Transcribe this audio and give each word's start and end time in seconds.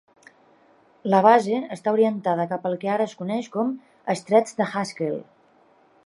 La 1.13 1.17
base 1.25 1.59
està 1.75 1.91
orientada 1.97 2.47
cap 2.53 2.65
a 2.67 2.71
el 2.71 2.77
que 2.83 2.89
ara 2.93 3.07
es 3.09 3.13
coneix 3.19 3.49
com 3.57 3.75
Estret 4.15 4.55
de 4.63 4.67
Haskell. 4.71 5.21